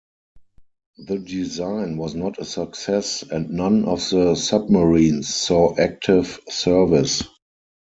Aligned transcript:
The 0.97 1.19
design 1.19 1.95
was 1.97 2.15
not 2.15 2.39
a 2.39 2.43
success 2.45 3.21
and 3.21 3.51
none 3.51 3.85
of 3.85 4.09
the 4.09 4.33
submarines 4.33 5.31
saw 5.31 5.75
active 5.77 6.39
service. 6.49 7.21